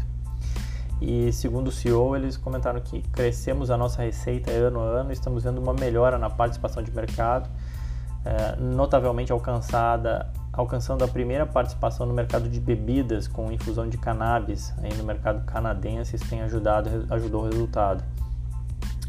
E 1.02 1.30
segundo 1.34 1.68
o 1.68 1.72
CEO, 1.74 2.16
eles 2.16 2.38
comentaram 2.38 2.80
que 2.80 3.02
crescemos 3.12 3.70
a 3.70 3.76
nossa 3.76 4.02
receita 4.02 4.50
ano 4.50 4.80
a 4.80 4.84
ano, 4.84 5.12
estamos 5.12 5.44
vendo 5.44 5.58
uma 5.58 5.74
melhora 5.74 6.18
na 6.18 6.30
participação 6.30 6.82
de 6.82 6.90
mercado, 6.90 7.50
uh, 7.50 8.64
notavelmente 8.64 9.30
alcançada, 9.34 10.32
alcançando 10.54 11.04
a 11.04 11.08
primeira 11.10 11.46
participação 11.46 12.06
no 12.06 12.14
mercado 12.14 12.48
de 12.48 12.62
bebidas 12.62 13.28
com 13.28 13.52
infusão 13.52 13.90
de 13.90 13.98
cannabis 13.98 14.74
aí 14.82 14.94
no 14.94 15.04
mercado 15.04 15.46
canadense, 15.46 16.16
isso 16.16 16.30
tem 16.30 16.44
ajudado, 16.44 16.90
ajudou 17.10 17.42
o 17.42 17.50
resultado. 17.50 18.06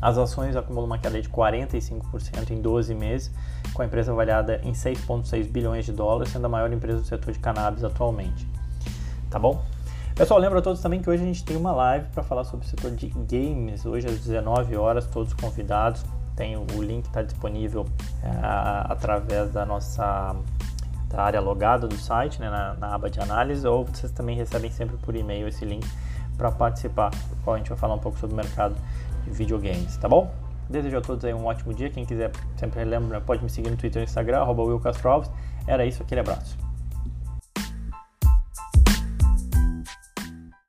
As 0.00 0.16
ações 0.16 0.56
acumulam 0.56 0.86
uma 0.86 0.98
queda 0.98 1.20
de 1.20 1.28
45% 1.28 2.50
em 2.50 2.60
12 2.60 2.94
meses, 2.94 3.30
com 3.74 3.82
a 3.82 3.84
empresa 3.84 4.12
avaliada 4.12 4.60
em 4.64 4.72
6,6 4.72 5.50
bilhões 5.50 5.84
de 5.84 5.92
dólares, 5.92 6.32
sendo 6.32 6.46
a 6.46 6.48
maior 6.48 6.72
empresa 6.72 7.00
do 7.00 7.06
setor 7.06 7.32
de 7.32 7.38
cannabis 7.38 7.84
atualmente. 7.84 8.48
Tá 9.28 9.38
bom? 9.38 9.62
Pessoal, 10.14 10.40
lembro 10.40 10.58
a 10.58 10.62
todos 10.62 10.80
também 10.80 11.00
que 11.00 11.08
hoje 11.08 11.22
a 11.22 11.26
gente 11.26 11.44
tem 11.44 11.56
uma 11.56 11.72
live 11.72 12.06
para 12.12 12.22
falar 12.22 12.44
sobre 12.44 12.66
o 12.66 12.68
setor 12.68 12.90
de 12.90 13.08
games. 13.08 13.86
Hoje 13.86 14.06
às 14.06 14.18
19 14.20 14.76
horas, 14.76 15.06
todos 15.06 15.32
convidados. 15.34 16.04
Tem 16.34 16.56
o 16.56 16.82
link 16.82 17.04
está 17.04 17.22
disponível 17.22 17.86
é, 18.22 18.30
através 18.84 19.52
da 19.52 19.66
nossa 19.66 20.34
da 21.08 21.22
área 21.22 21.40
logada 21.40 21.88
do 21.88 21.96
site, 21.96 22.40
né, 22.40 22.48
na, 22.48 22.74
na, 22.74 22.94
aba 22.94 23.10
de 23.10 23.20
análise, 23.20 23.66
ou 23.66 23.84
vocês 23.84 24.12
também 24.12 24.36
recebem 24.36 24.70
sempre 24.70 24.96
por 24.96 25.16
e-mail 25.16 25.48
esse 25.48 25.64
link 25.64 25.86
para 26.36 26.52
participar, 26.52 27.10
qual 27.44 27.54
a 27.54 27.58
gente 27.58 27.68
vai 27.68 27.76
falar 27.76 27.94
um 27.94 27.98
pouco 27.98 28.18
sobre 28.18 28.32
o 28.32 28.36
mercado 28.36 28.76
videogames, 29.26 29.96
tá 29.96 30.08
bom? 30.08 30.32
Desejo 30.68 30.98
a 30.98 31.00
todos 31.00 31.24
aí 31.24 31.34
um 31.34 31.46
ótimo 31.46 31.74
dia. 31.74 31.90
Quem 31.90 32.04
quiser, 32.04 32.30
sempre 32.56 32.84
lembra, 32.84 33.20
pode 33.20 33.42
me 33.42 33.50
seguir 33.50 33.70
no 33.70 33.76
Twitter 33.76 34.02
e 34.02 34.04
Instagram, 34.04 34.40
arroba 34.40 34.62
Era 35.66 35.84
isso, 35.84 36.02
aquele 36.02 36.20
abraço. 36.20 36.69